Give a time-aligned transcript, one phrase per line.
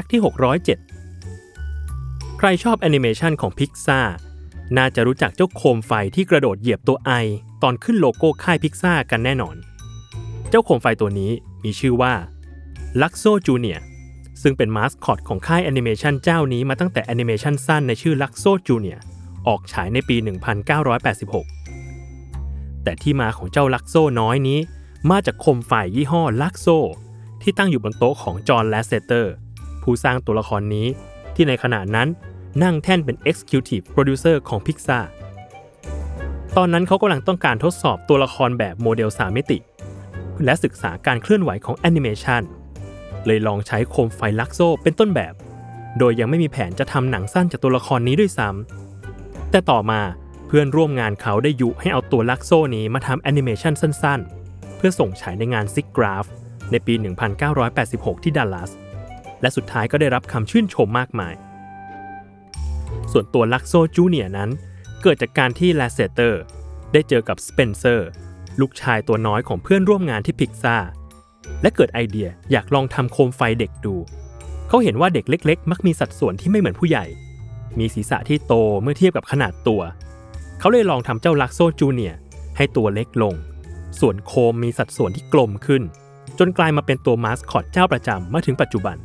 [0.00, 0.20] fact ที่
[1.04, 4.00] 607 ใครชอบแอนิเมชันของพิกซ่า
[4.76, 7.12] น่าจะรู้จักเจ้าโคมไฟที่กระโดดเหยียบตัว I
[7.62, 9.56] ตอนขึ้นโลโก้ค่ายพิกซ่ากันแน่นอน
[10.50, 11.30] เจ้าโคมไฟตัวนี้
[11.64, 12.14] มีชื่อว่า
[13.00, 13.80] Luxo Junior
[14.42, 19.00] ซึ่งเป็นมาสคอตของค่ายแอนิเมชันเจ้านี้มาตั้งแต่แอนิเมชันสั้นในชื่อ Luxo Junior
[19.46, 20.16] ออกฉายในปี
[21.70, 24.58] 1986 แต่ที่มาของเจ้า Luxo น้อยนี้
[25.10, 26.68] มาจากโคมไฟยี่ห้อ Luxo
[27.42, 29.34] ที่ตั้งอยู่บนโต๊ะของจอห์นแลสเซเตอร์
[29.86, 30.86] ผู้สร้างตัวละครนี้
[31.34, 32.08] ที่ในขณะนั้น
[32.62, 35.04] นั่งแท่นเป็น Executive Producer ของ Pixar
[36.56, 39.58] ตอนนั้นเขากำลังต้องการทดสอบตัวละครแบบโมเดล 3 มิติ
[40.44, 42.42] และศึกษาการเคลื่อนไหวของแอนิเมชัน
[43.26, 45.34] เลยลองใช้โคมไฟ Luxo เป็นต้นแบบ
[45.98, 50.00] โดยยังไม่มีแผนจะทำหนังสั้นจากตัวละครนี้ด้วยซ้ำแต่ต่อมา
[50.46, 56.24] เพื่อนร่วมงานเขาได้ยุให้เอาตัว Luxo นี้มาทำแอนิเมชันสั้น ๆ เพื่อส่งฉายในงาน SIGGRAPH
[56.70, 56.94] ในปี
[57.58, 58.70] 1986 ที่ดัลลัส
[59.40, 61.34] และสุดท้ายก็ได้รับคำชื่นชมมากมาย
[63.12, 64.50] ส่วนตัวลักโซจูเนียนั้น
[65.02, 66.42] เกิดจากการที่แลสเซเตอร์
[66.92, 68.08] ได้เจอกับสเปนเซอร์
[68.60, 70.76] ลูกชายตัวน้อยของเพื่อนร่วมงานที่พิกซ่า
[71.62, 73.94] และเกิดไอเดียอยากลองทำโคมไฟเด็กดู
[74.68, 77.04] เขาเห็นว่าเด็กเล็ก ๆ มักมีสัดส่วนที่ไม่เหมือนผู้ใหญ่
[77.78, 79.82] มีศีรษะที่โตเมื่อเทียบกับขนาดตัว
[80.58, 82.14] เขาเลยลองทำเจ้าลักโซจูเนีย
[82.56, 83.34] ให้ตัวเล็กลง
[84.00, 85.82] ส่วนโคมมีสัดส่วนที่กลมขึ้น
[86.38, 88.96] จนกลายมาเป็นตัวมาสคอตเจ้าประจำมาถึงปัจจุบัน